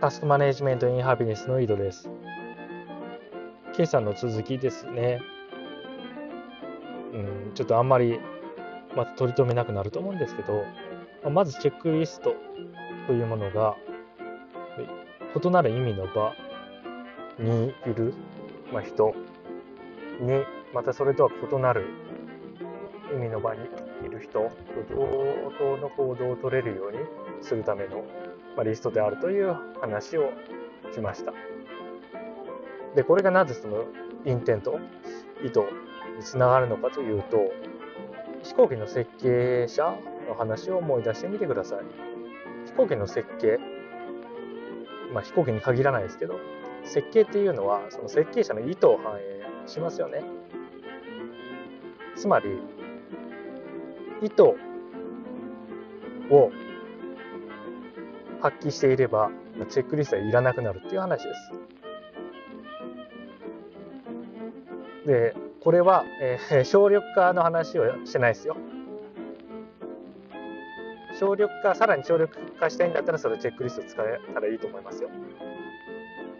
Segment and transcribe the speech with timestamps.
[0.00, 2.08] タスクマネジメントインハピネスの井戸です。
[3.74, 5.20] 今朝の続きですね。
[7.12, 7.16] う
[7.50, 8.20] ん、ちょっとあんまり、
[8.94, 10.62] また取り留めなくなると思うんですけど、
[11.28, 12.36] まずチェックリスト
[13.08, 13.74] というものが、
[15.34, 16.32] 異なる意味の場
[17.40, 18.14] にいる、
[18.72, 19.12] まあ、人
[20.20, 21.86] に、またそれとは異なる
[23.12, 23.62] 意味の場に
[24.04, 24.50] いる人と
[24.90, 26.98] 同等の行動を取れるように
[27.40, 28.04] するための、
[28.64, 30.32] リストであるという話を
[30.92, 31.32] しました。
[32.94, 33.84] で、これがなぜその
[34.24, 34.78] インテント、
[35.44, 35.60] 意図
[36.16, 37.52] につながるのかというと、
[38.42, 39.96] 飛行機の設計者
[40.28, 41.78] の話を思い出してみてください。
[42.66, 43.58] 飛行機の設計、
[45.12, 46.38] まあ飛行機に限らないですけど、
[46.84, 50.22] 設計っていうのはその設計者の意図を反映しますよね。
[52.16, 52.58] つまり、
[54.22, 54.42] 意図
[56.30, 56.50] を
[58.40, 59.30] 発揮していれば、
[59.68, 61.52] チェックリストはいらなくなるっていう話です。
[65.06, 68.56] で、これは、えー、省力化の話をしてないですよ。
[71.18, 75.08] 省力化、さらに省力化したいんだったら、それチェックリスト使えたらいいと思いますよ。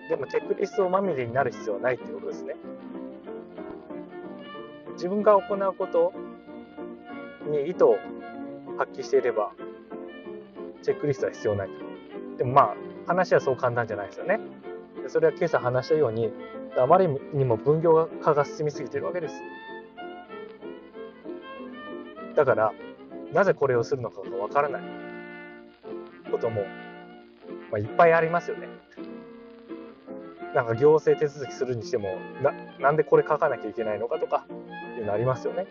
[0.08, 2.54] でも、チェックリストまみれになる必要はないっていうことですね。
[4.92, 6.12] 自分が行うこと
[7.48, 7.96] に意図を
[8.78, 9.52] 発揮していれば、
[10.82, 11.74] チェックリストは必要ないと。
[12.38, 14.40] でもまあ、話はそう簡単じゃないですよね。
[15.08, 16.32] それは今朝話したように、
[16.76, 19.34] あまりにも分業化が進みすぎてるわけです。
[22.34, 22.72] だから、
[23.32, 24.82] なぜこれをするのかがわからない
[26.30, 26.62] ことも、
[27.70, 28.68] まあ、いっぱいありますよね。
[30.54, 34.46] なんか行政手続きするにしても、な、なんでこれ書かなきゃいけないのかとか、
[34.98, 35.66] いうのありますよね。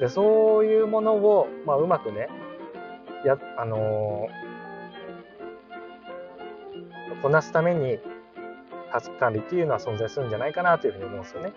[0.00, 2.28] で、そういうものを、まあ、うまくね、
[3.24, 7.98] や、あのー、こなすために、
[8.90, 11.52] タスク管理っていうのは存在するんじゃないかなというふうに思うんですよね。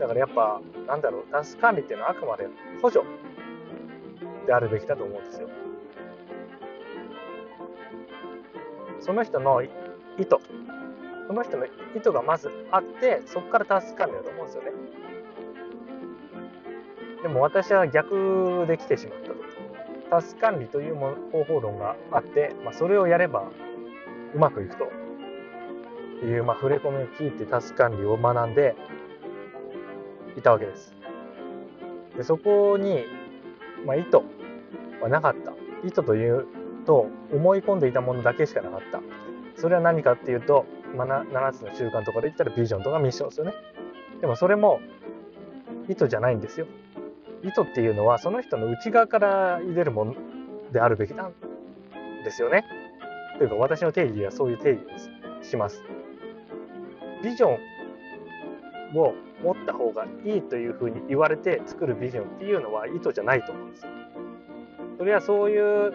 [0.00, 2.48] だからやっぱ、なんだろう、タスク管理っていうのはあくまで
[2.82, 3.04] 補助
[4.46, 5.48] であるべきだと思うんですよ。
[9.00, 9.68] その人の意
[10.18, 10.38] 図、
[11.28, 11.70] その人の意
[12.02, 14.72] 図がまずあって、そこからタスク管理だと思うんですよね。
[17.24, 19.36] でも私は逆で来てしまったと。
[20.10, 23.48] タス管理という方法論があって、まあ、それをやれば
[24.34, 24.84] うまくいくと
[26.26, 28.76] いう、まあ、触れ込みを聞いてタス管理を学んで
[30.36, 30.94] いたわけです。
[32.14, 33.06] でそこに、
[33.86, 34.18] まあ、意図
[35.00, 35.54] はなかった。
[35.82, 36.44] 意図という
[36.84, 39.00] と思い込んでいたものだけしかなかった。
[39.56, 43.54] それは何かっていうと、まあ、7つの習慣とかで言ったらビジョンとかミッションですよね。
[44.20, 44.80] でもそれも
[45.88, 46.66] 意図じゃないんですよ。
[47.44, 50.14] 意図っていうのはその人の内側から出るもの
[50.72, 51.34] であるべきなん
[52.24, 52.64] ですよね。
[53.38, 54.80] というか私の定義はそういう定義
[55.40, 55.82] をします。
[57.22, 63.90] ビジョンを持った方がいいというふうに言われて作るビジョンっていうのは意図じゃないと思うんですよ。
[64.96, 65.92] それはそういう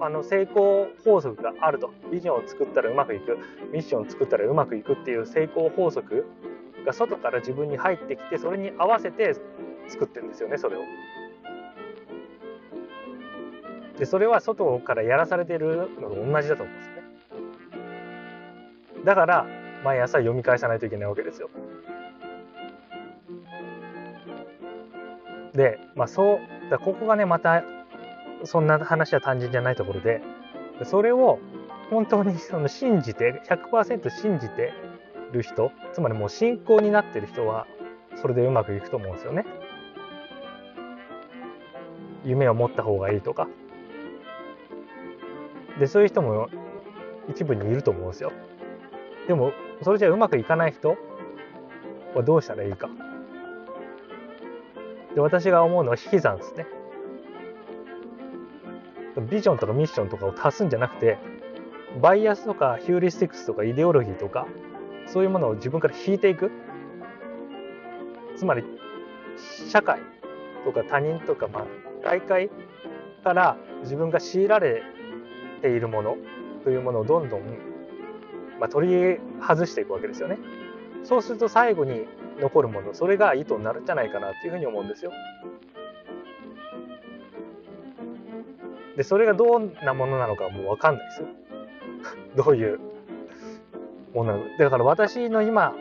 [0.00, 1.92] あの成功法則があると。
[2.10, 3.38] ビジョンを作ったらうまくいく。
[3.72, 6.24] ミッションを作ったらうまくいくっていう成功法則
[6.84, 9.34] が外から自分に入ってきて、それに合わせて
[9.90, 10.80] 作ってるんですよね、それを。
[13.98, 17.02] で、それは外からやらされてるのと同じだと思うんですよね。
[19.04, 19.46] だから、
[19.84, 21.50] 毎朝読み返さないといけないわけですよ。
[25.52, 27.62] で、まあそう、だここがね、また
[28.44, 30.22] そんな話は単純じゃないところで、
[30.84, 31.38] それを
[31.90, 34.72] 本当にその信じて、100%信じて
[35.32, 37.66] る人、つまりもう信仰になってる人は、
[38.16, 39.44] それでうまくいくと思うんですよね。
[42.24, 43.48] 夢を持った方がいいとか。
[45.78, 46.48] で、そういう人も
[47.28, 48.32] 一部にいると思うんですよ。
[49.26, 50.96] でも、それじゃうまくいかない人
[52.14, 52.88] はどうしたらいいか。
[55.14, 56.66] で、私が思うのは引き算ですね。
[59.30, 61.18] ビジョンとかミッションとかを足すんじゃなくて、
[62.00, 64.46] バイアスとかヒューリスティックスとかイデオロギーとか、
[65.06, 66.50] そういうものを自分から引いていく。
[68.36, 68.64] つまり、
[69.68, 70.00] 社会
[70.64, 71.66] とか他人とか、まあ、
[72.02, 72.50] 外界
[73.24, 74.82] から自分が強いられ
[75.62, 76.16] ているもの
[76.64, 77.40] というものをどんどん、
[78.58, 80.38] まあ、取り外していくわけですよね。
[81.04, 82.06] そうすると最後に
[82.40, 85.12] 残るもの、それが意図になるんじゃないかなっていうふうに思うんですよ。
[88.96, 91.28] で、それがどんなものなのかもうわかんないですよ。
[92.44, 92.80] どういう
[94.14, 94.50] ものなのか。
[94.58, 95.74] だから私の今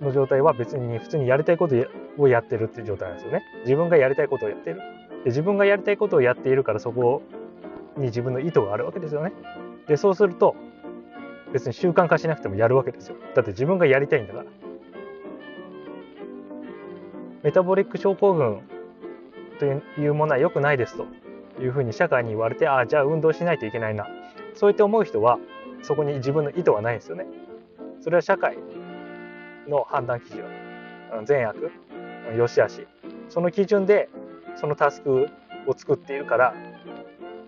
[0.00, 1.76] の状態は別に普通にやりたいこと
[2.18, 3.42] をやってるっていう状態なんですよね。
[3.60, 4.80] 自分がやりたいことをやってる。
[5.24, 7.22] で自分がやりたいことをやっているからそこ
[7.96, 9.32] に自分の意図があるわけですよね。
[9.86, 10.54] で、そうすると、
[11.52, 13.16] 別に習慣化しなくてもやるわけですよ。
[13.34, 14.46] だって自分がやりたいんだから。
[17.42, 18.62] メタボリック症候群
[19.58, 21.06] というものは良くないですと
[21.60, 24.06] いうふうに社会に言われて、ああ、じゃあ運動しないといけないな。
[24.54, 25.38] そうやって思う人は、
[25.82, 27.26] そこに自分の意図はないんですよね。
[28.00, 28.58] それは社会
[29.68, 30.44] の判断基準、
[31.24, 31.70] 善悪、
[32.36, 32.86] 良し悪し、
[33.28, 34.08] その基準で
[34.56, 35.28] そのタスク
[35.66, 36.54] を作っているから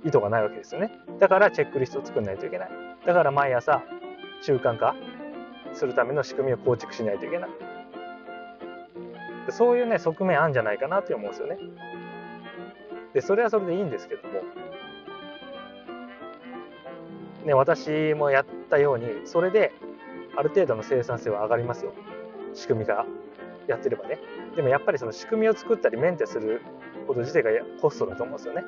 [0.05, 0.93] 意図がないわけですよね。
[1.19, 2.70] だからチェックリストを作らないといけない。
[3.05, 3.82] だから毎朝
[4.43, 4.94] 習慣化
[5.73, 7.50] するための仕組みを構築しないといけない。
[9.50, 11.58] そういうね、側面あるんじゃないかなって思うんですよね。
[13.14, 14.43] で、それはそれでいいんですけども、
[17.44, 19.73] ね、私もやったように、それで
[20.37, 21.93] ある程度の生産性は上がりますよ。
[22.55, 23.06] 仕組みが
[23.69, 24.19] やってればね。
[24.56, 26.61] でもやっぱりその仕組みを作ったりメンテする
[27.06, 27.50] こと自体が
[27.81, 28.64] コストだと思うんですよね。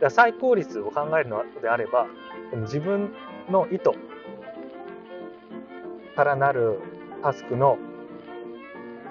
[0.00, 2.06] だ最高率を考えるのであれば、
[2.62, 3.12] 自分
[3.48, 3.90] の意図
[6.16, 6.80] からなる
[7.22, 7.78] タスクの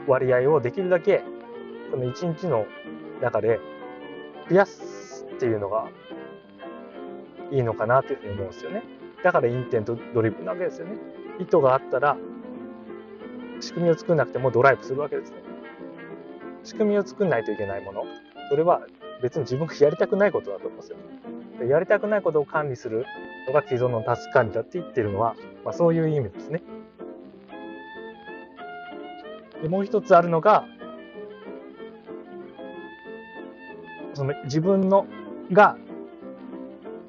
[0.08, 1.24] 割合をできるだけ
[1.92, 2.66] この1日の
[3.22, 3.60] 中で
[4.50, 5.88] 増やすっていうのが
[7.52, 8.84] いいのかなというふうに思うんですよね。
[9.24, 10.98] だから intent driven なわけですよね。
[11.40, 12.18] 意図があったら
[13.62, 15.38] 仕組みを作んなくてもドライブするわけですね。
[16.64, 18.04] 仕組みを作んないといけないもの。
[18.50, 18.82] それは
[19.22, 20.98] 別に自分がやりたくないことだと思うんですよ。
[21.68, 23.06] やりたくないことを管理する
[23.48, 26.62] のが既存のタスク管理だって言ってるのは、まあ、そういう意味ですね。
[29.62, 30.66] でもう一つあるのが、
[34.14, 35.06] その自分の
[35.52, 35.78] が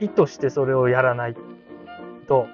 [0.00, 1.36] 意図してそれをやらない
[2.28, 2.46] と、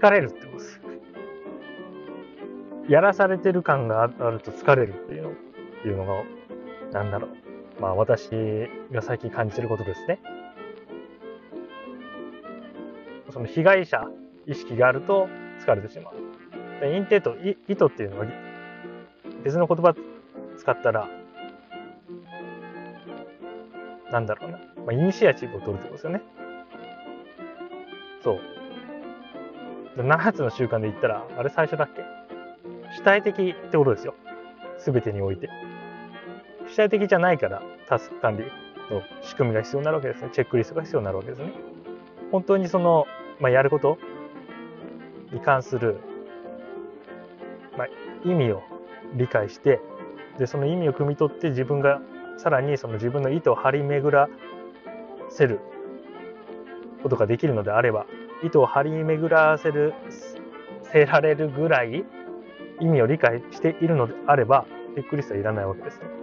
[0.00, 0.80] 疲れるってことです。
[2.88, 5.30] やらされてる感があると疲れるっていうの
[5.84, 6.24] いうのが、
[6.92, 7.82] なんだろう。
[7.82, 8.30] まあ私
[8.90, 10.18] が最近感じてることですね。
[13.30, 14.08] その被害者
[14.46, 15.28] 意識があると
[15.60, 16.14] 疲れてしまう。
[16.80, 18.26] でインテント、意図っていうのは
[19.44, 19.94] 別の言葉
[20.58, 21.08] 使ったら、
[24.10, 24.58] なんだろうな。
[24.58, 26.22] まあ、イニシアチブを取るってことですよね。
[28.22, 28.59] そう。
[30.02, 32.02] 7つの習慣で言ったら、あれ最初だっけ？
[32.96, 34.14] 主体的ってことですよ。
[34.78, 35.48] すべてにおいて。
[36.68, 38.44] 主体的じゃないからタスク管理
[38.94, 40.30] の仕組みが必要になるわけですね。
[40.32, 41.52] チェックリストが必要になるわけですね。
[42.30, 43.06] 本当にその、
[43.40, 43.98] まあ、やること
[45.32, 45.98] に関する、
[47.76, 47.88] まあ、
[48.24, 48.62] 意味を
[49.14, 49.80] 理解して、
[50.38, 52.00] で、その意味を汲み取って自分が
[52.36, 54.28] さらにその自分の意図を張り巡ら
[55.28, 55.60] せる
[57.02, 58.06] ことができるのであれば、
[58.42, 59.94] 意図を張り巡らせる、
[60.82, 62.04] せられるぐらい
[62.80, 66.20] 意味を理解しているのであれば、チェックリストはいらないわけですね。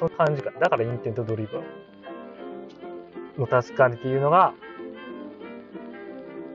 [0.00, 0.50] その感じか。
[0.58, 1.62] だから intent driven
[3.38, 4.54] のタスク管理っていうのが、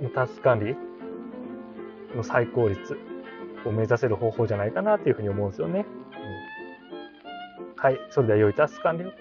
[0.01, 0.75] のタスク管理
[2.15, 2.97] の最高効率
[3.65, 5.85] を目指せる方法じゃないかなっていうふうに思うんですよね。
[7.77, 7.99] うん、はい。
[8.09, 9.11] それでは良いタスク管理を。